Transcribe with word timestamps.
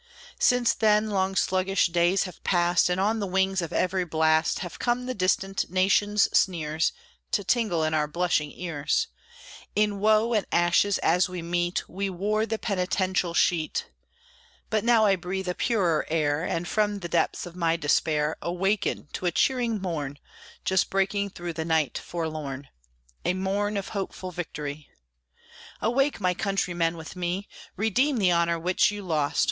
Since 0.39 0.73
then 0.73 1.11
long 1.11 1.35
sluggish 1.35 1.85
days 1.85 2.23
have 2.23 2.43
passed, 2.43 2.89
And 2.89 2.99
on 2.99 3.19
the 3.19 3.27
wings 3.27 3.61
of 3.61 3.71
every 3.71 4.03
blast 4.03 4.57
Have 4.65 4.79
come 4.79 5.05
the 5.05 5.13
distant 5.13 5.69
nations' 5.69 6.27
sneers 6.35 6.91
To 7.33 7.43
tingle 7.43 7.83
in 7.83 7.93
our 7.93 8.07
blushing 8.07 8.51
ears. 8.51 9.09
In 9.75 9.99
woe 9.99 10.33
and 10.33 10.47
ashes, 10.51 10.97
as 11.03 11.29
was 11.29 11.43
meet, 11.43 11.87
We 11.87 12.09
wore 12.09 12.47
the 12.47 12.57
penitential 12.57 13.35
sheet. 13.35 13.91
But 14.71 14.83
now 14.83 15.05
I 15.05 15.15
breathe 15.15 15.47
a 15.47 15.53
purer 15.53 16.07
air, 16.09 16.43
And 16.45 16.67
from 16.67 16.97
the 17.01 17.07
depths 17.07 17.45
of 17.45 17.55
my 17.55 17.77
despair 17.77 18.37
Awaken 18.41 19.07
to 19.13 19.27
a 19.27 19.31
cheering 19.31 19.79
morn, 19.79 20.17
Just 20.65 20.89
breaking 20.89 21.29
through 21.29 21.53
the 21.53 21.63
night 21.63 21.99
forlorn, 21.99 22.69
A 23.23 23.35
morn 23.35 23.77
of 23.77 23.89
hopeful 23.89 24.31
victory. 24.31 24.89
Awake, 25.79 26.19
my 26.19 26.33
countrymen, 26.33 26.97
with 26.97 27.15
me! 27.15 27.47
Redeem 27.75 28.17
the 28.17 28.31
honor 28.31 28.57
which 28.57 28.89
you 28.89 29.03
lost. 29.03 29.39